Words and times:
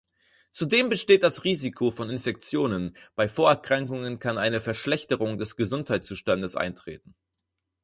Zudem 0.51 0.89
besteht 0.89 1.21
das 1.21 1.43
Risiko 1.43 1.91
von 1.91 2.09
Infektionen, 2.09 2.97
bei 3.13 3.27
Vorerkrankungen 3.29 4.17
kann 4.17 4.39
eine 4.39 4.59
Verschlechterung 4.59 5.37
des 5.37 5.55
Gesundheitszustandes 5.55 6.55
eintreten. 6.55 7.13